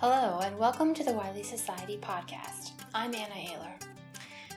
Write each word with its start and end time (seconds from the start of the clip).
Hello, 0.00 0.40
and 0.42 0.58
welcome 0.58 0.94
to 0.94 1.04
the 1.04 1.12
Wiley 1.12 1.42
Society 1.42 1.98
podcast. 2.00 2.70
I'm 2.94 3.14
Anna 3.14 3.34
Ayler. 3.34 3.78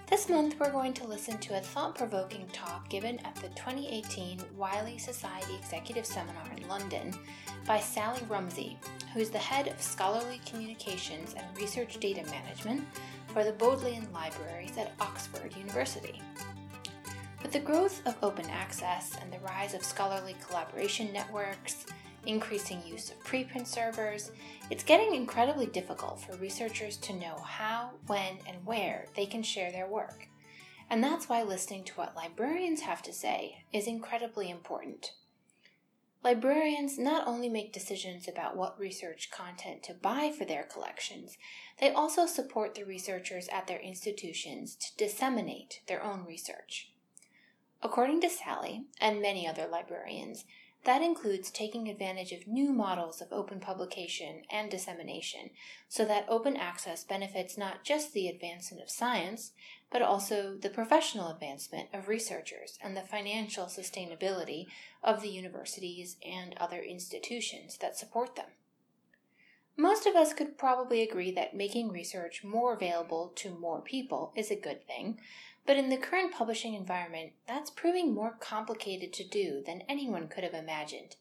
This 0.09 0.29
month, 0.29 0.55
we're 0.58 0.71
going 0.71 0.93
to 0.93 1.05
listen 1.05 1.38
to 1.39 1.58
a 1.58 1.59
thought 1.59 1.96
provoking 1.96 2.48
talk 2.53 2.87
given 2.87 3.19
at 3.25 3.35
the 3.35 3.50
2018 3.50 4.40
Wiley 4.56 4.98
Society 4.98 5.53
Executive 5.59 6.06
Seminar 6.06 6.45
in 6.56 6.66
London 6.69 7.14
by 7.67 7.77
Sally 7.77 8.21
Rumsey, 8.29 8.77
who's 9.14 9.29
the 9.29 9.38
head 9.38 9.68
of 9.68 9.82
scholarly 9.82 10.39
communications 10.46 11.34
and 11.34 11.46
research 11.57 12.00
data 12.00 12.23
management 12.32 12.86
for 13.28 13.44
the 13.44 13.52
Bodleian 13.52 14.07
Libraries 14.14 14.78
at 14.78 14.94
Oxford 15.02 15.54
University. 15.57 16.21
With 17.41 17.52
the 17.52 17.60
growth 17.60 18.02
of 18.07 18.16
open 18.23 18.50
access 18.50 19.18
and 19.21 19.30
the 19.30 19.39
rise 19.39 19.73
of 19.73 19.84
scholarly 19.84 20.38
collaboration 20.48 21.12
networks, 21.12 21.86
increasing 22.26 22.82
use 22.86 23.12
of 23.12 23.24
preprint 23.24 23.68
servers, 23.68 24.32
it's 24.70 24.84
getting 24.84 25.14
incredibly 25.14 25.66
difficult 25.66 26.21
for 26.21 26.36
researchers 26.38 26.97
to 26.97 27.14
know 27.14 27.38
how, 27.38 27.92
when, 28.07 28.38
and 28.47 28.66
where 28.66 29.07
they 29.16 29.25
can 29.25 29.43
share 29.43 29.71
their 29.71 29.88
work. 29.88 30.28
And 30.89 31.04
that's 31.04 31.28
why 31.28 31.44
listening 31.44 31.83
to 31.86 31.94
what 31.94 32.16
librarians 32.16 32.81
have 32.81 33.02
to 33.03 33.13
say 33.13 33.66
is 33.71 33.88
incredibly 33.88 34.49
important. 34.49 35.13
Librarians 36.23 36.97
not 36.97 37.27
only 37.27 37.49
make 37.49 37.73
decisions 37.73 38.30
about 38.30 38.55
what 38.55 38.80
research 38.80 39.30
content 39.30 39.83
to 39.83 39.94
buy 39.94 40.31
for 40.31 40.45
their 40.45 40.63
collections, 40.63 41.38
they 41.81 41.91
also 41.91 42.25
support 42.25 42.75
the 42.75 42.85
researchers 42.85 43.49
at 43.49 43.67
their 43.67 43.80
institutions 43.80 44.77
to 44.77 44.95
disseminate 44.95 45.81
their 45.88 46.02
own 46.02 46.23
research. 46.25 46.91
According 47.81 48.21
to 48.21 48.30
Sally 48.30 48.85
and 49.02 49.21
many 49.21 49.45
other 49.45 49.67
librarians, 49.69 50.45
that 50.85 51.01
includes 51.01 51.49
taking 51.49 51.87
advantage 51.87 52.31
of 52.31 52.47
new 52.47 52.73
models 52.73 53.21
of 53.21 53.31
open 53.31 53.59
publication 53.59 54.41
and 54.51 54.69
dissemination 54.69 55.49
so 55.87 56.03
that 56.05 56.25
open 56.27 56.57
access 56.57 57.03
benefits 57.03 57.57
not 57.57 57.83
just 57.83 58.13
the 58.13 58.27
advancement 58.27 58.83
of 58.83 58.89
science, 58.89 59.52
but 59.91 60.02
also 60.02 60.55
the 60.59 60.69
professional 60.69 61.30
advancement 61.30 61.88
of 61.93 62.08
researchers 62.08 62.77
and 62.81 62.97
the 62.97 63.02
financial 63.02 63.66
sustainability 63.66 64.66
of 65.03 65.21
the 65.21 65.30
universities 65.30 66.17
and 66.25 66.55
other 66.58 66.81
institutions 66.81 67.77
that 67.77 67.97
support 67.97 68.36
them. 68.36 68.47
Most 69.75 70.05
of 70.05 70.16
us 70.16 70.33
could 70.33 70.57
probably 70.57 71.02
agree 71.02 71.31
that 71.31 71.55
making 71.55 71.89
research 71.89 72.43
more 72.43 72.73
available 72.73 73.31
to 73.35 73.57
more 73.57 73.81
people 73.81 74.31
is 74.35 74.52
a 74.52 74.55
good 74.55 74.85
thing, 74.85 75.19
but 75.65 75.77
in 75.77 75.89
the 75.89 75.97
current 75.97 76.33
publishing 76.33 76.75
environment, 76.75 77.31
that's 77.47 77.71
proving 77.71 78.13
more 78.13 78.38
complicated 78.39 79.11
to 79.13 79.27
do 79.27 79.63
than 79.65 79.81
anyone 79.89 80.27
could 80.27 80.43
have 80.43 80.53
imagined. 80.53 81.15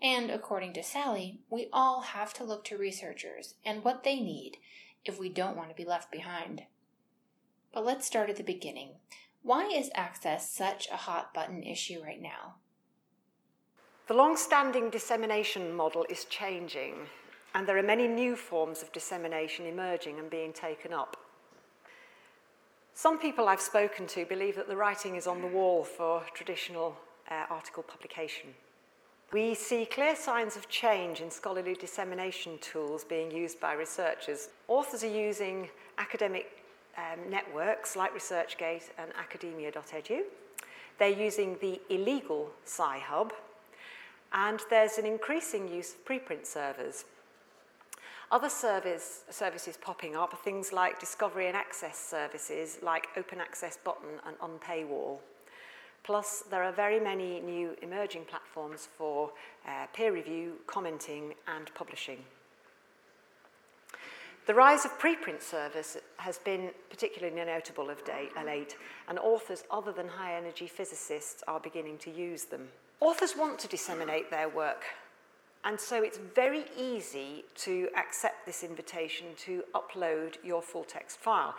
And 0.00 0.30
according 0.30 0.72
to 0.74 0.82
Sally, 0.82 1.40
we 1.50 1.68
all 1.72 2.00
have 2.00 2.32
to 2.34 2.44
look 2.44 2.64
to 2.64 2.76
researchers 2.76 3.54
and 3.64 3.84
what 3.84 4.04
they 4.04 4.16
need 4.16 4.56
if 5.04 5.18
we 5.18 5.28
don't 5.28 5.56
want 5.56 5.70
to 5.70 5.76
be 5.76 5.84
left 5.84 6.10
behind. 6.10 6.62
But 7.72 7.84
let's 7.84 8.06
start 8.06 8.30
at 8.30 8.36
the 8.36 8.42
beginning. 8.42 8.96
Why 9.42 9.66
is 9.66 9.90
access 9.94 10.50
such 10.50 10.88
a 10.90 10.96
hot 10.96 11.32
button 11.32 11.62
issue 11.62 12.02
right 12.02 12.20
now? 12.20 12.56
The 14.08 14.14
long 14.14 14.36
standing 14.36 14.90
dissemination 14.90 15.74
model 15.74 16.06
is 16.08 16.24
changing, 16.24 17.06
and 17.54 17.66
there 17.66 17.78
are 17.78 17.82
many 17.82 18.06
new 18.06 18.36
forms 18.36 18.82
of 18.82 18.92
dissemination 18.92 19.66
emerging 19.66 20.18
and 20.18 20.30
being 20.30 20.52
taken 20.52 20.92
up. 20.92 21.16
Some 22.94 23.18
people 23.18 23.48
I've 23.48 23.60
spoken 23.60 24.06
to 24.08 24.24
believe 24.24 24.56
that 24.56 24.68
the 24.68 24.76
writing 24.76 25.14
is 25.14 25.26
on 25.26 25.40
the 25.40 25.46
wall 25.46 25.84
for 25.84 26.22
traditional 26.34 26.96
uh, 27.30 27.44
article 27.48 27.82
publication. 27.82 28.50
We 29.32 29.54
see 29.54 29.84
clear 29.84 30.16
signs 30.16 30.56
of 30.56 30.68
change 30.68 31.20
in 31.20 31.30
scholarly 31.30 31.74
dissemination 31.74 32.58
tools 32.58 33.04
being 33.04 33.30
used 33.30 33.60
by 33.60 33.74
researchers. 33.74 34.48
Authors 34.68 35.04
are 35.04 35.06
using 35.06 35.68
academic 35.98 36.64
um, 36.96 37.30
networks 37.30 37.94
like 37.94 38.14
ResearchGate 38.14 38.90
and 38.98 39.12
academia.edu. 39.18 40.22
They're 40.98 41.08
using 41.08 41.56
the 41.60 41.80
illegal 41.90 42.50
Sci-Hub, 42.64 43.32
and 44.32 44.60
there's 44.70 44.98
an 44.98 45.06
increasing 45.06 45.68
use 45.68 45.94
of 45.94 46.04
preprint 46.04 46.46
servers. 46.46 47.04
Other 48.30 48.50
service, 48.50 49.22
services 49.30 49.78
popping 49.80 50.14
up 50.14 50.34
are 50.34 50.44
things 50.44 50.70
like 50.70 51.00
discovery 51.00 51.46
and 51.46 51.56
access 51.56 51.98
services, 51.98 52.78
like 52.82 53.06
open 53.16 53.40
access 53.40 53.78
button 53.82 54.20
and 54.26 54.36
unpaywall. 54.40 55.18
Plus, 56.04 56.44
there 56.50 56.62
are 56.62 56.72
very 56.72 57.00
many 57.00 57.40
new 57.40 57.74
emerging 57.80 58.24
platforms 58.26 58.88
for 58.98 59.30
uh, 59.66 59.86
peer 59.94 60.12
review, 60.12 60.54
commenting 60.66 61.34
and 61.46 61.72
publishing. 61.74 62.18
The 64.46 64.54
rise 64.54 64.84
of 64.84 64.98
preprint 64.98 65.42
service 65.42 65.96
has 66.18 66.38
been 66.38 66.70
particularly 66.90 67.34
notable 67.34 67.88
of 67.88 68.04
day, 68.04 68.28
uh, 68.36 68.44
late, 68.44 68.76
and 69.08 69.18
authors 69.18 69.64
other 69.70 69.92
than 69.92 70.08
high 70.08 70.36
energy 70.36 70.66
physicists 70.66 71.42
are 71.48 71.60
beginning 71.60 71.96
to 71.98 72.10
use 72.10 72.44
them. 72.44 72.68
Authors 73.00 73.36
want 73.36 73.58
to 73.60 73.68
disseminate 73.68 74.30
their 74.30 74.48
work 74.48 74.84
and 75.64 75.78
so 75.78 76.02
it's 76.02 76.18
very 76.34 76.64
easy 76.78 77.44
to 77.56 77.88
accept 77.96 78.46
this 78.46 78.62
invitation 78.62 79.26
to 79.38 79.64
upload 79.74 80.36
your 80.44 80.62
full 80.62 80.84
text 80.84 81.18
file. 81.18 81.54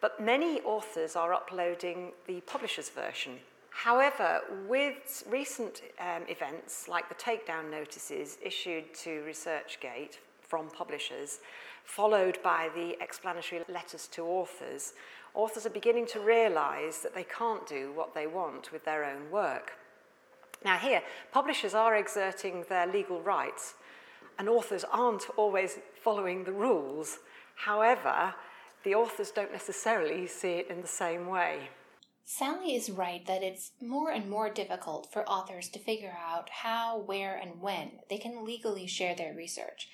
But 0.00 0.20
many 0.20 0.60
authors 0.60 1.16
are 1.16 1.32
uploading 1.32 2.12
the 2.26 2.40
publisher's 2.42 2.88
version. 2.88 3.38
However, 3.70 4.40
with 4.68 5.24
recent 5.28 5.82
um, 6.00 6.22
events 6.28 6.88
like 6.88 7.08
the 7.08 7.14
takedown 7.14 7.70
notices 7.70 8.38
issued 8.42 8.92
to 8.94 9.22
ResearchGate 9.26 10.18
from 10.40 10.68
publishers, 10.70 11.38
followed 11.84 12.38
by 12.42 12.70
the 12.74 12.96
explanatory 13.02 13.62
letters 13.68 14.08
to 14.08 14.24
authors, 14.24 14.94
authors 15.34 15.64
are 15.64 15.70
beginning 15.70 16.06
to 16.06 16.20
realise 16.20 16.98
that 16.98 17.14
they 17.14 17.24
can't 17.24 17.66
do 17.66 17.92
what 17.92 18.14
they 18.14 18.26
want 18.26 18.72
with 18.72 18.84
their 18.84 19.04
own 19.04 19.30
work. 19.30 19.72
Now 20.64 20.76
here, 20.78 21.02
publishers 21.32 21.74
are 21.74 21.96
exerting 21.96 22.64
their 22.68 22.86
legal 22.86 23.20
rights 23.22 23.74
and 24.38 24.48
authors 24.48 24.84
aren't 24.84 25.28
always 25.36 25.78
following 26.02 26.44
the 26.44 26.52
rules. 26.52 27.18
However, 27.56 28.34
the 28.84 28.94
authors 28.94 29.30
don't 29.30 29.52
necessarily 29.52 30.26
see 30.26 30.52
it 30.52 30.70
in 30.70 30.80
the 30.80 30.88
same 30.88 31.26
way. 31.26 31.70
Sally 32.24 32.74
is 32.74 32.90
right 32.90 33.24
that 33.26 33.42
it's 33.42 33.72
more 33.80 34.10
and 34.10 34.28
more 34.28 34.50
difficult 34.50 35.10
for 35.10 35.28
authors 35.28 35.68
to 35.70 35.78
figure 35.78 36.16
out 36.22 36.50
how, 36.50 36.98
where, 36.98 37.34
and 37.34 37.60
when 37.60 38.00
they 38.10 38.18
can 38.18 38.44
legally 38.44 38.86
share 38.86 39.14
their 39.16 39.34
research. 39.34 39.88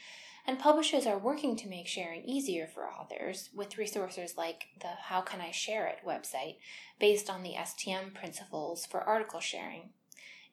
And 0.47 0.59
publishers 0.59 1.07
are 1.07 1.17
working 1.17 1.57
to 1.57 1.69
make 1.69 1.87
sharing 1.87 2.25
easier 2.25 2.67
for 2.67 2.91
authors 2.91 3.51
with 3.55 3.79
resources 3.79 4.35
like 4.37 4.65
the 4.81 4.89
How 5.05 5.23
Can 5.23 5.41
I 5.41 5.53
Share 5.53 5.87
It 5.87 5.99
website, 6.05 6.57
based 6.99 7.31
on 7.31 7.43
the 7.43 7.55
STM 7.55 8.13
principles 8.13 8.85
for 8.85 9.01
article 9.01 9.41
sharing. 9.41 9.91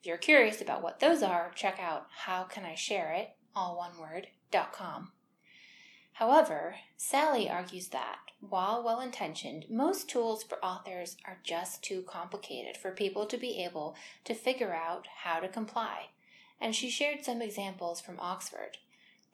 If 0.01 0.07
you're 0.07 0.17
curious 0.17 0.59
about 0.61 0.81
what 0.81 0.99
those 0.99 1.21
are, 1.21 1.51
check 1.53 1.79
out 1.79 2.07
How 2.25 2.45
Can 2.45 2.65
I 2.65 2.73
Share 2.73 3.13
It, 3.13 3.35
all 3.55 3.77
one 3.77 3.99
word, 3.99 4.29
dot 4.49 4.73
com. 4.73 5.11
However, 6.13 6.77
Sally 6.97 7.47
argues 7.47 7.89
that, 7.89 8.17
while 8.39 8.81
well 8.83 8.99
intentioned, 8.99 9.65
most 9.69 10.09
tools 10.09 10.41
for 10.41 10.57
authors 10.65 11.17
are 11.27 11.37
just 11.43 11.83
too 11.83 12.01
complicated 12.01 12.77
for 12.77 12.89
people 12.89 13.27
to 13.27 13.37
be 13.37 13.63
able 13.63 13.95
to 14.23 14.33
figure 14.33 14.73
out 14.73 15.05
how 15.23 15.39
to 15.39 15.47
comply, 15.47 16.07
and 16.59 16.75
she 16.75 16.89
shared 16.89 17.23
some 17.23 17.39
examples 17.39 18.01
from 18.01 18.19
Oxford. 18.19 18.79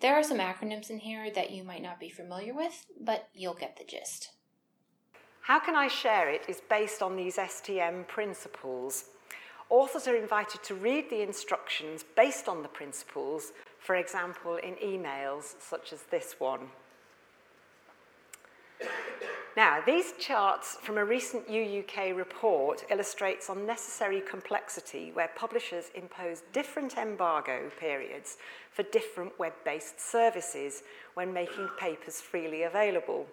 There 0.01 0.15
are 0.15 0.23
some 0.23 0.39
acronyms 0.39 0.89
in 0.89 0.99
here 0.99 1.31
that 1.31 1.51
you 1.51 1.63
might 1.63 1.81
not 1.81 1.97
be 1.97 2.09
familiar 2.09 2.53
with, 2.53 2.85
but 2.99 3.29
you'll 3.33 3.53
get 3.53 3.77
the 3.77 3.85
gist. 3.85 4.31
How 5.43 5.59
Can 5.59 5.77
I 5.77 5.87
Share 5.87 6.29
It 6.29 6.43
is 6.49 6.61
based 6.69 7.01
on 7.01 7.15
these 7.15 7.37
STM 7.37 8.05
principles 8.09 9.05
Authors 9.69 10.07
are 10.07 10.15
invited 10.15 10.63
to 10.63 10.75
read 10.75 11.09
the 11.09 11.21
instructions 11.21 12.05
based 12.15 12.47
on 12.47 12.61
the 12.61 12.69
principles, 12.69 13.51
for 13.79 13.95
example, 13.95 14.55
in 14.55 14.75
emails 14.75 15.55
such 15.59 15.91
as 15.91 16.03
this 16.03 16.35
one. 16.39 16.69
Now, 19.57 19.81
these 19.85 20.13
charts 20.19 20.77
from 20.81 20.97
a 20.99 21.03
recent 21.03 21.49
UUK 21.49 22.15
report 22.15 22.85
illustrates 22.91 23.49
unnecessary 23.49 24.21
complexity 24.21 25.11
where 25.13 25.31
publishers 25.35 25.89
impose 25.95 26.43
different 26.53 26.95
embargo 26.95 27.71
periods 27.79 28.37
for 28.71 28.83
different 28.83 29.37
web-based 29.39 29.99
services 29.99 30.83
when 31.15 31.33
making 31.33 31.67
papers 31.79 32.21
freely 32.21 32.63
available. 32.63 33.25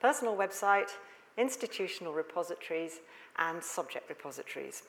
Personal 0.00 0.36
website, 0.36 0.90
institutional 1.38 2.12
repositories, 2.12 3.00
and 3.38 3.64
subject 3.64 4.08
repositories 4.10 4.82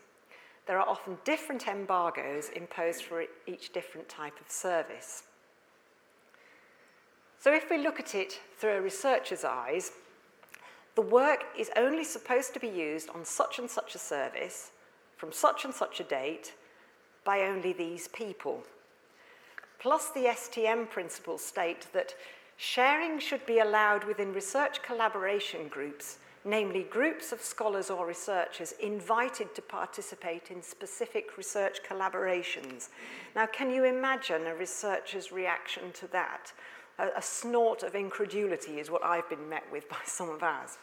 there 0.68 0.80
are 0.80 0.88
often 0.88 1.18
different 1.24 1.68
embargoes 1.68 2.50
imposed 2.50 3.04
for 3.04 3.24
each 3.46 3.72
different 3.72 4.08
type 4.10 4.40
of 4.40 4.52
service. 4.52 5.24
So 7.40 7.54
if 7.54 7.69
we 7.69 7.78
look 7.78 8.00
at 8.00 8.14
it 8.14 8.40
through 8.58 8.78
a 8.78 8.81
researcher's 8.81 9.46
eyes, 9.46 9.92
the 10.96 11.02
work 11.02 11.46
is 11.58 11.72
only 11.75 12.04
supposed 12.04 12.54
to 12.54 12.60
be 12.60 12.68
used 12.68 13.10
on 13.10 13.24
such 13.24 13.60
and 13.60 13.69
such 13.69 13.96
a 13.96 14.00
service 14.00 14.72
from 15.16 15.31
such 15.31 15.64
and 15.64 15.74
such 15.74 16.00
a 16.00 16.04
date 16.04 16.54
by 17.24 17.42
only 17.42 17.74
these 17.74 18.08
people. 18.10 18.64
Plus 19.80 20.10
the 20.12 20.25
STM 20.25 20.90
principles 20.90 21.44
state 21.44 21.88
that 21.94 22.14
Sharing 22.58 23.19
should 23.19 23.46
be 23.46 23.60
allowed 23.60 24.04
within 24.04 24.34
research 24.34 24.81
collaboration 24.81 25.68
groups, 25.68 26.18
namely 26.48 26.84
groups 26.84 27.34
of 27.34 27.42
scholars 27.42 27.90
or 27.90 28.08
researchers 28.08 28.72
invited 28.80 29.54
to 29.54 29.62
participate 29.62 30.50
in 30.50 30.64
specific 30.64 31.38
research 31.38 31.80
collaborations. 31.88 32.88
Now, 33.36 33.46
can 33.48 33.70
you 33.70 33.84
imagine 33.84 34.48
a 34.48 34.56
researcher's 34.56 35.32
reaction 35.32 35.92
to 35.96 36.08
that? 36.08 36.54
A, 37.00 37.10
a 37.18 37.22
snort 37.22 37.84
of 37.84 37.96
incredulity 37.96 38.80
is 38.80 38.90
what 38.90 39.04
I've 39.04 39.30
been 39.30 39.50
met 39.50 39.66
with 39.72 39.90
by 39.90 39.98
some 40.06 40.30
of 40.30 40.42
ours. 40.42 40.78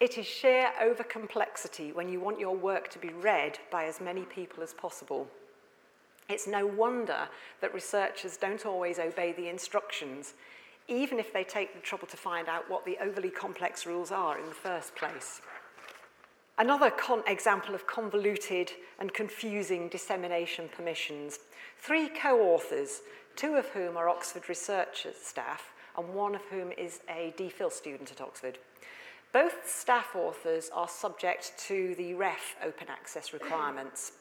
It 0.00 0.16
is 0.16 0.26
sheer 0.26 0.70
overcomplexity 0.82 1.92
when 1.92 2.08
you 2.08 2.18
want 2.18 2.40
your 2.40 2.56
work 2.56 2.88
to 2.90 2.98
be 2.98 3.10
read 3.10 3.58
by 3.70 3.84
as 3.84 4.00
many 4.00 4.22
people 4.22 4.62
as 4.62 4.72
possible. 4.72 5.28
It's 6.30 6.46
no 6.46 6.66
wonder 6.66 7.28
that 7.60 7.74
researchers 7.74 8.36
don't 8.36 8.64
always 8.64 8.98
obey 8.98 9.32
the 9.32 9.48
instructions, 9.48 10.34
even 10.88 11.18
if 11.18 11.32
they 11.32 11.44
take 11.44 11.74
the 11.74 11.80
trouble 11.80 12.06
to 12.08 12.16
find 12.16 12.48
out 12.48 12.68
what 12.68 12.84
the 12.84 12.96
overly 13.00 13.30
complex 13.30 13.86
rules 13.86 14.10
are 14.10 14.38
in 14.38 14.46
the 14.46 14.54
first 14.54 14.96
place. 14.96 15.40
Another 16.58 16.92
example 17.28 17.74
of 17.74 17.86
convoluted 17.86 18.72
and 18.98 19.14
confusing 19.14 19.88
dissemination 19.88 20.68
permissions. 20.74 21.38
Three 21.78 22.08
co-authors, 22.08 23.02
two 23.36 23.54
of 23.54 23.66
whom 23.68 23.96
are 23.96 24.08
Oxford 24.08 24.48
research 24.48 25.06
staff 25.22 25.72
and 25.96 26.14
one 26.14 26.34
of 26.34 26.42
whom 26.50 26.72
is 26.72 27.00
a 27.08 27.32
DPhil 27.38 27.70
student 27.70 28.10
at 28.10 28.20
Oxford. 28.20 28.58
Both 29.32 29.68
staff 29.68 30.16
authors 30.16 30.70
are 30.74 30.88
subject 30.88 31.52
to 31.68 31.94
the 31.96 32.14
REF 32.14 32.56
open 32.64 32.88
access 32.88 33.32
requirements. 33.32 34.12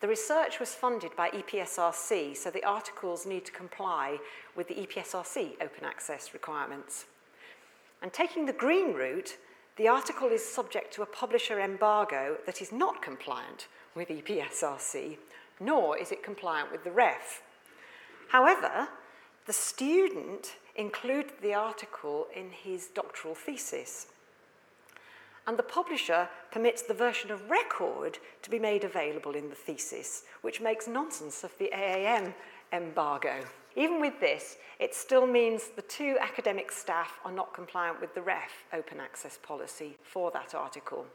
The 0.00 0.08
research 0.08 0.60
was 0.60 0.74
funded 0.74 1.16
by 1.16 1.30
EPSRC, 1.30 2.36
so 2.36 2.50
the 2.50 2.64
articles 2.64 3.24
need 3.24 3.44
to 3.46 3.52
comply 3.52 4.18
with 4.54 4.68
the 4.68 4.74
EPSRC 4.74 5.62
open 5.62 5.84
access 5.84 6.34
requirements. 6.34 7.06
And 8.02 8.12
taking 8.12 8.44
the 8.44 8.52
green 8.52 8.92
route, 8.92 9.36
the 9.76 9.88
article 9.88 10.28
is 10.28 10.44
subject 10.44 10.92
to 10.94 11.02
a 11.02 11.06
publisher 11.06 11.58
embargo 11.58 12.36
that 12.46 12.60
is 12.60 12.70
not 12.70 13.02
compliant 13.02 13.66
with 13.94 14.08
EPSRC, 14.08 15.16
nor 15.60 15.96
is 15.96 16.12
it 16.12 16.22
compliant 16.22 16.70
with 16.70 16.84
the 16.84 16.90
REF. 16.90 17.42
However, 18.28 18.88
the 19.46 19.52
student 19.52 20.56
included 20.76 21.32
the 21.40 21.54
article 21.54 22.26
in 22.34 22.50
his 22.50 22.88
doctoral 22.88 23.34
thesis 23.34 24.06
and 25.46 25.58
the 25.58 25.62
publisher 25.62 26.28
permits 26.50 26.82
the 26.82 26.94
version 26.94 27.30
of 27.30 27.50
record 27.50 28.18
to 28.42 28.50
be 28.50 28.58
made 28.58 28.84
available 28.84 29.34
in 29.34 29.48
the 29.48 29.54
thesis, 29.54 30.24
which 30.42 30.60
makes 30.60 30.88
nonsense 30.88 31.44
of 31.44 31.52
the 31.58 31.70
AAM 31.74 32.34
embargo. 32.72 33.44
Even 33.76 34.00
with 34.00 34.18
this, 34.20 34.56
it 34.78 34.94
still 34.94 35.26
means 35.26 35.68
the 35.68 35.82
two 35.82 36.16
academic 36.20 36.70
staff 36.70 37.18
are 37.24 37.32
not 37.32 37.54
compliant 37.54 38.00
with 38.00 38.14
the 38.14 38.22
REF 38.22 38.64
open 38.72 39.00
access 39.00 39.38
policy 39.42 39.96
for 40.02 40.30
that 40.30 40.54
article. 40.54 41.06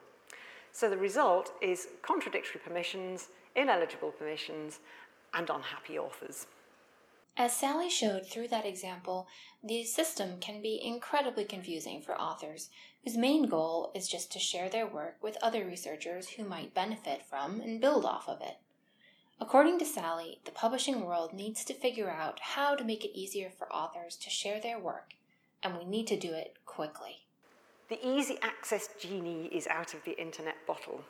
So 0.72 0.90
the 0.90 0.98
result 0.98 1.54
is 1.62 1.88
contradictory 2.02 2.62
permissions, 2.64 3.30
ineligible 3.56 4.12
permissions, 4.12 4.80
and 5.34 5.50
unhappy 5.50 5.98
authors. 5.98 6.48
As 7.38 7.56
Sally 7.56 7.90
showed 7.90 8.28
through 8.28 8.50
that 8.50 8.66
example, 8.66 9.28
the 9.64 9.86
system 9.86 10.40
can 10.42 10.62
be 10.62 10.82
incredibly 10.84 11.46
confusing 11.46 12.02
for 12.02 12.20
authors 12.20 12.70
whose 13.04 13.18
main 13.18 13.48
goal 13.48 13.92
is 13.96 14.08
just 14.08 14.32
to 14.32 14.40
share 14.40 14.70
their 14.70 14.88
work 14.88 15.16
with 15.22 15.38
other 15.42 15.66
researchers 15.66 16.30
who 16.30 16.44
might 16.44 16.74
benefit 16.74 17.26
from 17.26 17.62
and 17.62 17.82
build 17.82 18.06
off 18.06 18.28
of 18.28 18.42
it. 18.42 18.58
According 19.42 19.80
to 19.80 19.86
Sally, 19.86 20.40
the 20.44 20.52
publishing 20.52 21.06
world 21.06 21.34
needs 21.34 21.64
to 21.66 21.74
figure 21.74 22.10
out 22.10 22.40
how 22.42 22.76
to 22.76 22.84
make 22.84 23.06
it 23.06 23.18
easier 23.18 23.50
for 23.50 23.72
authors 23.72 24.18
to 24.18 24.30
share 24.30 24.60
their 24.60 24.78
work, 24.78 25.14
and 25.64 25.78
we 25.78 25.86
need 25.86 26.08
to 26.08 26.20
do 26.20 26.34
it 26.34 26.58
quickly. 26.66 27.24
The 27.88 28.06
easy 28.06 28.38
access 28.42 28.90
genie 29.00 29.50
is 29.52 29.66
out 29.68 29.94
of 29.94 30.04
the 30.04 30.20
internet 30.22 30.56
bottle. 30.68 31.02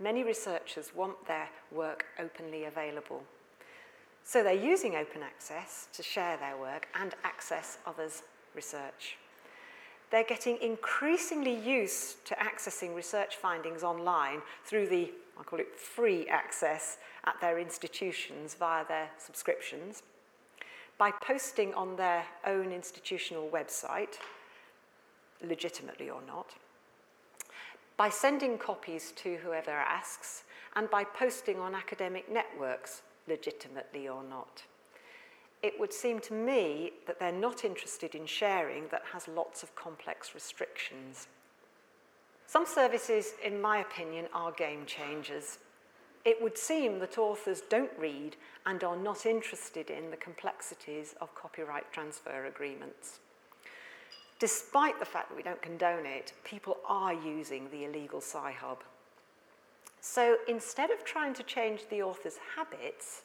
Many 0.00 0.24
researchers 0.24 0.92
want 0.94 1.26
their 1.26 1.50
work 1.70 2.06
openly 2.18 2.64
available. 2.64 3.22
So 4.24 4.42
they're 4.42 4.54
using 4.54 4.96
open 4.96 5.22
access 5.22 5.86
to 5.92 6.02
share 6.02 6.38
their 6.38 6.56
work 6.56 6.88
and 6.98 7.14
access 7.24 7.76
others' 7.86 8.22
research. 8.54 9.18
They're 10.14 10.22
getting 10.22 10.58
increasingly 10.62 11.56
used 11.56 12.24
to 12.26 12.36
accessing 12.36 12.94
research 12.94 13.34
findings 13.34 13.82
online 13.82 14.42
through 14.64 14.86
the, 14.86 15.10
I 15.36 15.42
call 15.42 15.58
it 15.58 15.74
free 15.76 16.28
access 16.28 16.98
at 17.24 17.40
their 17.40 17.58
institutions 17.58 18.54
via 18.54 18.86
their 18.86 19.10
subscriptions, 19.18 20.04
by 20.98 21.10
posting 21.10 21.74
on 21.74 21.96
their 21.96 22.24
own 22.46 22.70
institutional 22.70 23.48
website, 23.48 24.20
legitimately 25.42 26.10
or 26.10 26.22
not, 26.28 26.54
by 27.96 28.08
sending 28.08 28.56
copies 28.56 29.10
to 29.16 29.38
whoever 29.38 29.72
asks, 29.72 30.44
and 30.76 30.88
by 30.90 31.02
posting 31.02 31.58
on 31.58 31.74
academic 31.74 32.30
networks, 32.30 33.02
legitimately 33.26 34.06
or 34.06 34.22
not. 34.22 34.62
It 35.64 35.80
would 35.80 35.94
seem 35.94 36.20
to 36.20 36.34
me 36.34 36.92
that 37.06 37.18
they're 37.18 37.32
not 37.32 37.64
interested 37.64 38.14
in 38.14 38.26
sharing 38.26 38.86
that 38.88 39.00
has 39.14 39.26
lots 39.28 39.62
of 39.62 39.74
complex 39.74 40.34
restrictions. 40.34 41.26
Some 42.46 42.66
services, 42.66 43.32
in 43.42 43.62
my 43.62 43.78
opinion, 43.78 44.26
are 44.34 44.52
game 44.52 44.84
changers. 44.84 45.56
It 46.26 46.36
would 46.42 46.58
seem 46.58 46.98
that 46.98 47.16
authors 47.16 47.62
don't 47.62 47.98
read 47.98 48.36
and 48.66 48.84
are 48.84 48.94
not 48.94 49.24
interested 49.24 49.88
in 49.88 50.10
the 50.10 50.18
complexities 50.18 51.14
of 51.22 51.34
copyright 51.34 51.90
transfer 51.94 52.44
agreements. 52.44 53.20
Despite 54.38 54.98
the 54.98 55.06
fact 55.06 55.30
that 55.30 55.36
we 55.36 55.42
don't 55.42 55.62
condone 55.62 56.04
it, 56.04 56.34
people 56.44 56.76
are 56.86 57.14
using 57.14 57.70
the 57.70 57.86
illegal 57.86 58.20
Sci-Hub. 58.20 58.84
So 60.02 60.36
instead 60.46 60.90
of 60.90 61.06
trying 61.06 61.32
to 61.32 61.42
change 61.42 61.88
the 61.88 62.02
author's 62.02 62.36
habits, 62.54 63.22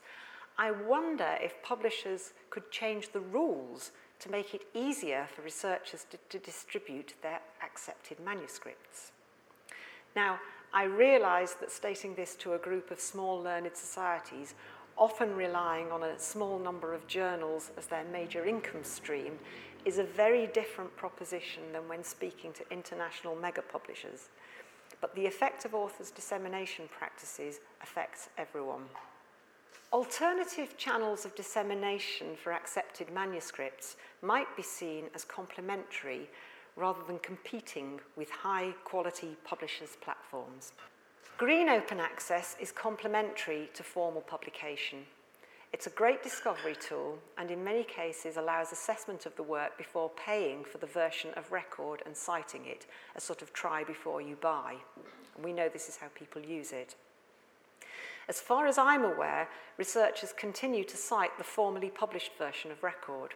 I 0.59 0.71
wonder 0.71 1.37
if 1.41 1.63
publishers 1.63 2.33
could 2.49 2.69
change 2.69 3.13
the 3.13 3.21
rules 3.21 3.91
to 4.19 4.29
make 4.29 4.53
it 4.53 4.63
easier 4.73 5.25
for 5.33 5.41
researchers 5.41 6.05
to, 6.11 6.17
to 6.29 6.37
distribute 6.37 7.13
their 7.23 7.39
accepted 7.63 8.19
manuscripts. 8.19 9.13
Now, 10.17 10.37
I 10.73 10.83
realise 10.83 11.53
that 11.53 11.71
stating 11.71 12.13
this 12.13 12.35
to 12.35 12.55
a 12.55 12.57
group 12.57 12.91
of 12.91 12.99
small 12.99 13.41
learned 13.41 13.71
societies, 13.73 14.53
often 14.97 15.33
relying 15.33 15.93
on 15.93 16.03
a 16.03 16.19
small 16.19 16.59
number 16.59 16.93
of 16.93 17.07
journals 17.07 17.71
as 17.77 17.85
their 17.85 18.03
major 18.11 18.45
income 18.45 18.83
stream, 18.83 19.39
is 19.85 19.97
a 19.97 20.03
very 20.03 20.47
different 20.47 20.93
proposition 20.97 21.63
than 21.71 21.87
when 21.87 22.03
speaking 22.03 22.51
to 22.51 22.69
international 22.69 23.33
mega 23.33 23.61
publishers 23.61 24.27
but 25.01 25.15
the 25.15 25.25
effect 25.25 25.65
of 25.65 25.73
authors' 25.73 26.11
dissemination 26.11 26.89
practices 26.91 27.59
affects 27.81 28.29
everyone. 28.37 28.83
Alternative 29.91 30.77
channels 30.77 31.25
of 31.25 31.33
dissemination 31.33 32.35
for 32.35 32.53
accepted 32.53 33.11
manuscripts 33.11 33.97
might 34.21 34.55
be 34.55 34.61
seen 34.61 35.05
as 35.15 35.23
complementary 35.23 36.29
rather 36.75 37.01
than 37.07 37.17
competing 37.19 37.99
with 38.15 38.29
high 38.29 38.71
quality 38.83 39.35
publishers' 39.43 39.97
platforms. 39.99 40.73
Green 41.39 41.69
open 41.69 41.99
access 41.99 42.55
is 42.61 42.71
complementary 42.71 43.67
to 43.73 43.81
formal 43.81 44.21
publication. 44.21 44.99
It's 45.73 45.87
a 45.87 45.91
great 45.91 46.21
discovery 46.21 46.75
tool 46.79 47.17
and 47.39 47.49
in 47.49 47.63
many 47.63 47.83
cases 47.83 48.37
allows 48.37 48.71
assessment 48.71 49.25
of 49.25 49.35
the 49.37 49.43
work 49.43 49.75
before 49.75 50.11
paying 50.23 50.63
for 50.63 50.77
the 50.77 50.85
version 50.85 51.31
of 51.35 51.51
record 51.51 52.03
and 52.05 52.15
citing 52.15 52.67
it, 52.67 52.85
a 53.15 53.19
sort 53.19 53.41
of 53.41 53.53
try 53.53 53.83
before 53.83 54.21
you 54.21 54.35
buy. 54.35 54.75
And 55.35 55.43
we 55.43 55.51
know 55.51 55.67
this 55.67 55.89
is 55.89 55.97
how 55.97 56.09
people 56.13 56.43
use 56.43 56.73
it. 56.73 56.93
As 58.29 58.39
far 58.39 58.67
as 58.67 58.77
I'm 58.77 59.03
aware, 59.03 59.49
researchers 59.77 60.33
continue 60.33 60.83
to 60.83 60.95
cite 60.95 61.35
the 61.39 61.43
formally 61.43 61.89
published 61.89 62.33
version 62.37 62.69
of 62.69 62.83
record. 62.83 63.33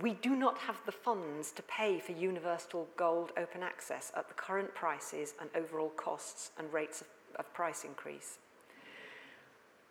We 0.00 0.12
do 0.14 0.36
not 0.36 0.58
have 0.58 0.78
the 0.86 0.92
funds 0.92 1.50
to 1.52 1.62
pay 1.64 1.98
for 1.98 2.12
universal 2.12 2.86
gold 2.96 3.32
open 3.36 3.64
access 3.64 4.12
at 4.16 4.28
the 4.28 4.34
current 4.34 4.72
prices 4.76 5.34
and 5.40 5.50
overall 5.56 5.88
costs 5.96 6.52
and 6.56 6.72
rates 6.72 7.00
of, 7.00 7.08
of 7.40 7.52
price 7.54 7.82
increase. 7.82 8.38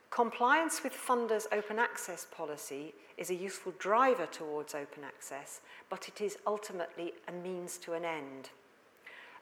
Compliance 0.09 0.81
with 0.81 0.93
funders' 0.93 1.47
open 1.51 1.77
access 1.77 2.25
policy 2.31 2.93
is 3.17 3.29
a 3.29 3.35
useful 3.35 3.73
driver 3.77 4.25
towards 4.25 4.73
open 4.73 5.03
access, 5.03 5.59
but 5.89 6.07
it 6.07 6.21
is 6.21 6.37
ultimately 6.47 7.11
a 7.27 7.33
means 7.33 7.77
to 7.79 7.91
an 7.91 8.05
end. 8.05 8.51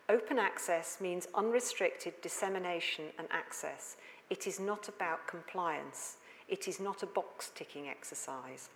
Open 0.09 0.37
access 0.37 0.99
means 0.99 1.27
unrestricted 1.33 2.13
dissemination 2.21 3.05
and 3.17 3.27
access. 3.31 3.95
It 4.29 4.47
is 4.47 4.59
not 4.59 4.87
about 4.89 5.27
compliance. 5.27 6.17
It 6.47 6.67
is 6.67 6.79
not 6.79 7.03
a 7.03 7.07
box 7.07 7.51
ticking 7.55 7.87
exercise. 7.87 8.69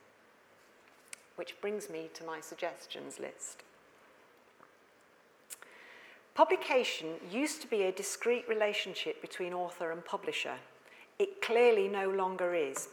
Which 1.35 1.59
brings 1.61 1.89
me 1.89 2.09
to 2.13 2.23
my 2.23 2.41
suggestions 2.41 3.19
list. 3.19 3.63
Publication 6.37 7.15
used 7.31 7.61
to 7.61 7.67
be 7.67 7.83
a 7.83 7.91
discrete 7.91 8.47
relationship 8.47 9.21
between 9.21 9.53
author 9.53 9.91
and 9.91 10.05
publisher. 10.05 10.53
It 11.17 11.41
clearly 11.41 11.87
no 11.87 12.09
longer 12.09 12.53
is. 12.53 12.89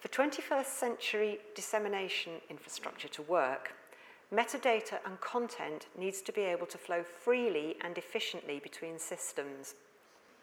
For 0.00 0.08
21st 0.08 0.66
century 0.66 1.38
dissemination 1.54 2.32
infrastructure 2.48 3.08
to 3.08 3.22
work, 3.22 3.74
metadata 4.32 4.98
and 5.04 5.20
content 5.20 5.86
needs 5.98 6.22
to 6.22 6.32
be 6.32 6.40
able 6.40 6.66
to 6.66 6.78
flow 6.78 7.02
freely 7.02 7.76
and 7.82 7.98
efficiently 7.98 8.60
between 8.60 8.98
systems. 8.98 9.74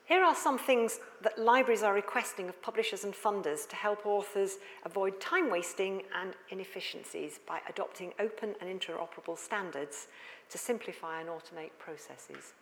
Here 0.05 0.23
are 0.23 0.35
some 0.35 0.57
things 0.57 0.99
that 1.21 1.39
libraries 1.39 1.83
are 1.83 1.93
requesting 1.93 2.49
of 2.49 2.61
publishers 2.61 3.03
and 3.03 3.13
funders 3.13 3.67
to 3.69 3.75
help 3.75 4.05
authors 4.05 4.57
avoid 4.83 5.21
time 5.21 5.49
wasting 5.49 6.03
and 6.19 6.33
inefficiencies 6.49 7.39
by 7.47 7.61
adopting 7.69 8.13
open 8.19 8.55
and 8.59 8.69
interoperable 8.69 9.37
standards 9.37 10.07
to 10.49 10.57
simplify 10.57 11.21
and 11.21 11.29
automate 11.29 11.71
processes. 11.79 12.53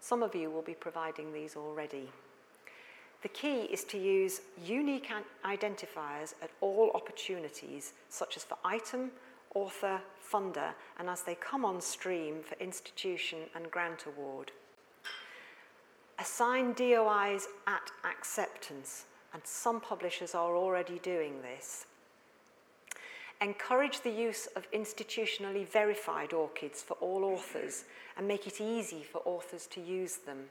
Some 0.00 0.22
of 0.22 0.34
you 0.34 0.50
will 0.50 0.62
be 0.62 0.74
providing 0.74 1.32
these 1.32 1.56
already. 1.56 2.10
The 3.22 3.28
key 3.28 3.62
is 3.62 3.82
to 3.84 3.98
use 3.98 4.42
unique 4.64 5.10
identifiers 5.44 6.34
at 6.42 6.50
all 6.60 6.92
opportunities, 6.94 7.92
such 8.08 8.36
as 8.36 8.44
for 8.44 8.56
item, 8.64 9.10
author, 9.54 10.00
funder, 10.32 10.74
and 10.98 11.08
as 11.08 11.22
they 11.22 11.34
come 11.34 11.64
on 11.64 11.80
stream 11.80 12.42
for 12.44 12.54
institution 12.62 13.38
and 13.54 13.70
grant 13.70 14.04
award. 14.06 14.52
Assign 16.18 16.72
DOIs 16.72 17.46
at 17.66 17.90
acceptance, 18.04 19.04
and 19.34 19.42
some 19.44 19.80
publishers 19.80 20.34
are 20.34 20.56
already 20.56 20.98
doing 21.00 21.42
this. 21.42 21.86
Encourage 23.42 24.00
the 24.00 24.10
use 24.10 24.46
of 24.56 24.70
institutionally 24.72 25.68
verified 25.68 26.30
ORCIDs 26.30 26.82
for 26.82 26.94
all 26.94 27.22
authors 27.22 27.84
and 28.16 28.26
make 28.26 28.46
it 28.46 28.62
easy 28.62 29.02
for 29.02 29.20
authors 29.26 29.66
to 29.66 29.80
use 29.80 30.16
them. 30.16 30.44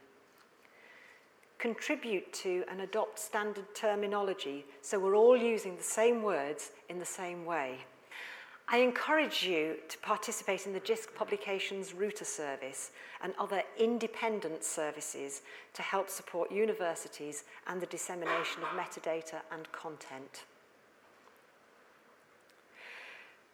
Contribute 1.58 2.32
to 2.32 2.64
and 2.70 2.82
adopt 2.82 3.18
standard 3.18 3.74
terminology 3.74 4.66
so 4.82 5.00
we're 5.00 5.16
all 5.16 5.36
using 5.36 5.76
the 5.78 5.84
same 5.84 6.22
words 6.22 6.72
in 6.90 7.00
the 7.00 7.06
same 7.06 7.44
way. 7.44 7.80
I 8.68 8.78
encourage 8.78 9.44
you 9.44 9.76
to 9.90 9.98
participate 10.00 10.66
in 10.66 10.74
the 10.74 10.80
JISC 10.80 11.14
Publications 11.14 11.94
Router 11.94 12.26
Service 12.26 12.90
and 13.22 13.34
other 13.38 13.62
independent 13.78 14.64
services 14.64 15.44
to 15.76 15.84
help 15.84 16.10
support 16.10 16.52
universities 16.52 17.44
and 17.68 17.80
the 17.80 17.86
dissemination 17.86 18.64
of 18.64 18.70
metadata 18.70 19.42
and 19.52 19.72
content. 19.72 20.46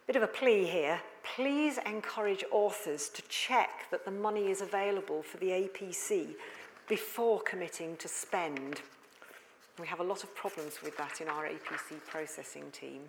Bit 0.08 0.15
of 0.15 0.24
a 0.24 0.27
plea 0.27 0.65
here. 0.65 1.01
Please 1.24 1.77
encourage 1.86 2.46
authors 2.50 3.10
to 3.10 3.22
check 3.24 3.89
that 3.91 4.06
the 4.06 4.12
money 4.12 4.50
is 4.50 4.62
available 4.62 5.24
for 5.24 5.38
the 5.38 5.48
APC 5.48 6.36
before 6.88 7.41
committing 7.41 7.98
to 7.98 8.08
spend. 8.08 8.80
We 9.77 9.88
have 9.88 10.00
a 10.00 10.03
lot 10.03 10.24
of 10.24 10.34
problems 10.36 10.82
with 10.82 10.96
that 10.98 11.20
in 11.20 11.27
our 11.27 11.46
APC 11.46 12.01
processing 12.08 12.72
team. 12.72 13.01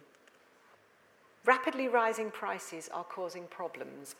Rapidly 1.44 1.88
rising 1.88 2.30
prices 2.30 2.88
are 2.92 3.04
causing 3.04 3.46
problems, 3.48 4.14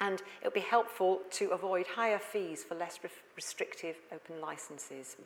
and 0.00 0.20
it 0.20 0.44
would 0.44 0.52
be 0.52 0.60
helpful 0.60 1.20
to 1.32 1.50
avoid 1.50 1.86
higher 1.86 2.18
fees 2.18 2.64
for 2.64 2.74
less 2.74 2.98
re 3.04 3.10
restrictive 3.36 3.96
open 4.12 4.40
licenses. 4.40 5.16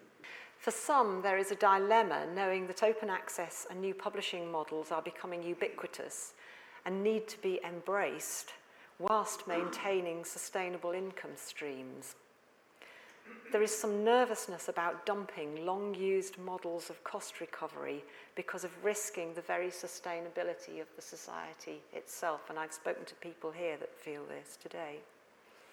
For 0.58 0.70
some, 0.70 1.22
there 1.22 1.38
is 1.38 1.50
a 1.50 1.56
dilemma 1.56 2.26
knowing 2.34 2.66
that 2.66 2.82
open 2.82 3.08
access 3.08 3.66
and 3.70 3.80
new 3.80 3.94
publishing 3.94 4.50
models 4.50 4.90
are 4.90 5.00
becoming 5.00 5.42
ubiquitous 5.42 6.34
and 6.84 7.02
need 7.02 7.28
to 7.28 7.40
be 7.40 7.60
embraced 7.64 8.52
whilst 8.98 9.46
maintaining 9.46 10.24
sustainable 10.24 10.92
income 10.92 11.36
streams. 11.36 12.16
There 13.50 13.62
is 13.62 13.74
some 13.74 14.04
nervousness 14.04 14.68
about 14.68 15.06
dumping 15.06 15.64
long 15.64 15.94
used 15.94 16.38
models 16.38 16.90
of 16.90 17.02
cost 17.02 17.40
recovery 17.40 18.04
because 18.34 18.62
of 18.62 18.84
risking 18.84 19.32
the 19.32 19.40
very 19.40 19.68
sustainability 19.68 20.82
of 20.82 20.86
the 20.96 21.02
society 21.02 21.80
itself. 21.94 22.50
And 22.50 22.58
I've 22.58 22.74
spoken 22.74 23.06
to 23.06 23.14
people 23.14 23.50
here 23.50 23.78
that 23.78 23.94
feel 23.94 24.22
this 24.26 24.58
today. 24.60 24.96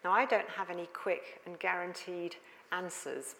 Now, 0.05 0.13
I 0.13 0.25
don't 0.25 0.47
have 0.49 0.69
any 0.69 0.87
quick 0.93 1.41
and 1.45 1.59
guaranteed 1.59 2.37
answers. 2.71 3.35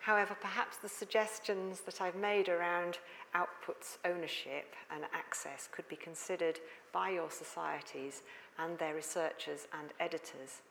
However, 0.00 0.36
perhaps 0.40 0.78
the 0.78 0.88
suggestions 0.88 1.80
that 1.80 2.00
I've 2.00 2.16
made 2.16 2.48
around 2.48 2.98
outputs 3.34 3.98
ownership 4.04 4.74
and 4.90 5.04
access 5.12 5.68
could 5.70 5.88
be 5.88 5.96
considered 5.96 6.58
by 6.92 7.10
your 7.10 7.30
societies 7.30 8.22
and 8.58 8.78
their 8.78 8.94
researchers 8.94 9.68
and 9.78 9.90
editors. 10.00 10.62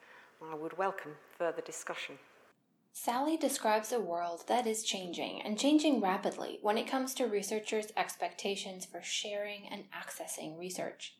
I 0.41 0.55
would 0.55 0.77
welcome 0.77 1.11
further 1.37 1.61
discussion. 1.61 2.17
Sally 2.97 3.35
describes 3.35 3.91
a 3.91 3.99
world 3.99 4.45
that 4.47 4.65
is 4.65 4.81
changing 4.81 5.41
and 5.41 5.59
changing 5.59 5.99
rapidly 5.99 6.59
when 6.61 6.77
it 6.77 6.87
comes 6.87 7.13
to 7.13 7.25
researchers' 7.25 7.91
expectations 7.97 8.85
for 8.85 9.01
sharing 9.01 9.67
and 9.67 9.83
accessing 9.91 10.57
research. 10.57 11.17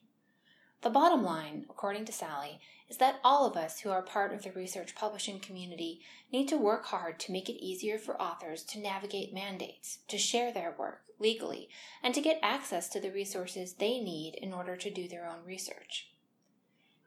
The 0.80 0.88
bottom 0.88 1.22
line, 1.22 1.66
according 1.68 2.06
to 2.06 2.12
Sally, 2.12 2.60
is 2.88 2.96
that 2.96 3.20
all 3.22 3.44
of 3.44 3.58
us 3.58 3.80
who 3.80 3.90
are 3.90 4.00
part 4.00 4.32
of 4.32 4.42
the 4.42 4.52
research 4.52 4.94
publishing 4.94 5.38
community 5.38 6.00
need 6.32 6.48
to 6.48 6.56
work 6.56 6.86
hard 6.86 7.20
to 7.20 7.32
make 7.32 7.50
it 7.50 7.62
easier 7.62 7.98
for 7.98 8.20
authors 8.20 8.62
to 8.64 8.80
navigate 8.80 9.34
mandates, 9.34 9.98
to 10.08 10.16
share 10.16 10.54
their 10.54 10.74
work 10.78 11.02
legally, 11.18 11.68
and 12.02 12.14
to 12.14 12.22
get 12.22 12.40
access 12.42 12.88
to 12.88 13.00
the 13.00 13.12
resources 13.12 13.74
they 13.74 14.00
need 14.00 14.34
in 14.40 14.54
order 14.54 14.76
to 14.76 14.90
do 14.90 15.06
their 15.06 15.28
own 15.28 15.44
research. 15.44 16.08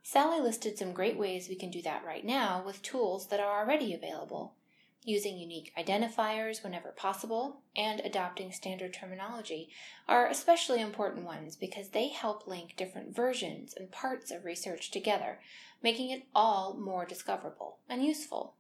Sally 0.04 0.40
listed 0.42 0.78
some 0.78 0.94
great 0.94 1.18
ways 1.18 1.48
we 1.48 1.56
can 1.56 1.70
do 1.70 1.82
that 1.84 2.04
right 2.06 2.26
now 2.26 2.64
with 2.66 2.82
tools 2.82 3.28
that 3.28 3.40
are 3.40 3.60
already 3.60 3.94
available, 3.94 4.56
using 5.04 5.38
unique 5.38 5.72
identifiers 5.78 6.64
whenever 6.64 6.90
possible, 6.90 7.62
and 7.76 8.00
adopting 8.02 8.52
standard 8.52 8.94
terminology 8.94 9.70
are 10.08 10.28
especially 10.28 10.82
important 10.82 11.26
ones 11.26 11.56
because 11.56 11.90
they 11.90 12.08
help 12.08 12.48
link 12.48 12.76
different 12.76 13.16
versions 13.16 13.74
and 13.74 13.92
parts 13.92 14.32
of 14.32 14.46
research 14.46 14.92
together, 14.92 15.40
making 15.82 16.10
it 16.10 16.24
all 16.34 16.74
more 16.74 17.06
discoverable 17.06 17.78
and 17.88 18.04
useful. 18.04 18.56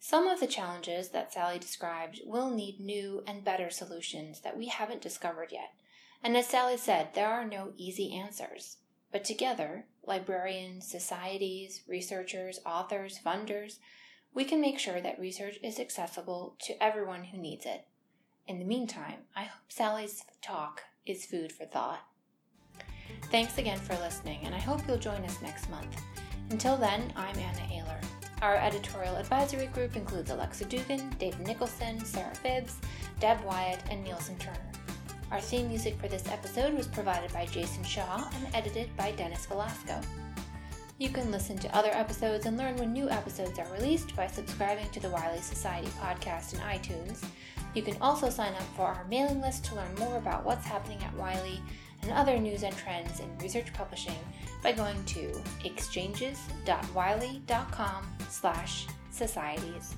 Some 0.00 0.28
of 0.28 0.38
the 0.38 0.46
challenges 0.46 1.08
that 1.08 1.32
Sally 1.32 1.58
described 1.58 2.20
will 2.24 2.50
need 2.50 2.78
new 2.78 3.24
and 3.26 3.44
better 3.44 3.68
solutions 3.68 4.40
that 4.40 4.56
we 4.56 4.68
haven't 4.68 5.02
discovered 5.02 5.50
yet. 5.50 5.74
And 6.22 6.36
as 6.36 6.46
Sally 6.46 6.76
said, 6.76 7.14
there 7.14 7.28
are 7.28 7.44
no 7.44 7.72
easy 7.76 8.14
answers. 8.14 8.76
But 9.10 9.24
together, 9.24 9.86
librarians, 10.08 10.90
societies, 10.90 11.82
researchers, 11.86 12.58
authors, 12.66 13.20
funders, 13.24 13.78
we 14.34 14.44
can 14.44 14.60
make 14.60 14.78
sure 14.78 15.00
that 15.00 15.20
research 15.20 15.58
is 15.62 15.78
accessible 15.78 16.56
to 16.62 16.82
everyone 16.82 17.24
who 17.24 17.38
needs 17.38 17.66
it. 17.66 17.86
In 18.46 18.58
the 18.58 18.64
meantime, 18.64 19.20
I 19.36 19.42
hope 19.44 19.62
Sally's 19.68 20.24
talk 20.42 20.82
is 21.06 21.26
food 21.26 21.52
for 21.52 21.66
thought. 21.66 22.00
Thanks 23.30 23.58
again 23.58 23.78
for 23.78 23.94
listening, 23.96 24.40
and 24.44 24.54
I 24.54 24.58
hope 24.58 24.80
you'll 24.86 24.98
join 24.98 25.22
us 25.24 25.42
next 25.42 25.70
month. 25.70 26.00
Until 26.50 26.76
then, 26.76 27.12
I'm 27.14 27.36
Anna 27.36 27.66
Ayler. 27.72 28.02
Our 28.40 28.56
editorial 28.56 29.16
advisory 29.16 29.66
group 29.66 29.96
includes 29.96 30.30
Alexa 30.30 30.64
Dugan, 30.66 31.10
David 31.18 31.46
Nicholson, 31.46 32.04
Sarah 32.04 32.32
Phibbs, 32.42 32.74
Deb 33.20 33.42
Wyatt, 33.44 33.82
and 33.90 34.02
Nielsen 34.04 34.38
Turner. 34.38 34.67
Our 35.30 35.40
theme 35.40 35.68
music 35.68 36.00
for 36.00 36.08
this 36.08 36.26
episode 36.28 36.72
was 36.74 36.86
provided 36.86 37.30
by 37.34 37.44
Jason 37.46 37.84
Shaw 37.84 38.26
and 38.34 38.46
edited 38.54 38.96
by 38.96 39.10
Dennis 39.12 39.44
Velasco. 39.44 40.00
You 40.96 41.10
can 41.10 41.30
listen 41.30 41.58
to 41.58 41.76
other 41.76 41.90
episodes 41.92 42.46
and 42.46 42.56
learn 42.56 42.76
when 42.76 42.94
new 42.94 43.10
episodes 43.10 43.58
are 43.58 43.70
released 43.74 44.16
by 44.16 44.26
subscribing 44.26 44.88
to 44.90 45.00
the 45.00 45.10
Wiley 45.10 45.40
Society 45.40 45.88
podcast 46.00 46.54
in 46.54 46.60
iTunes. 46.60 47.22
You 47.74 47.82
can 47.82 48.00
also 48.00 48.30
sign 48.30 48.54
up 48.54 48.62
for 48.74 48.86
our 48.86 49.04
mailing 49.04 49.42
list 49.42 49.66
to 49.66 49.74
learn 49.74 49.94
more 49.96 50.16
about 50.16 50.46
what's 50.46 50.64
happening 50.64 51.02
at 51.02 51.14
Wiley 51.14 51.60
and 52.02 52.12
other 52.12 52.38
news 52.38 52.62
and 52.62 52.74
trends 52.76 53.18
in 53.20 53.26
research 53.38 53.70
publishing 53.74 54.16
by 54.62 54.72
going 54.72 55.04
to 55.04 55.42
exchanges.wiley.com 55.64 58.16
slash 58.30 58.86
societies. 59.10 59.94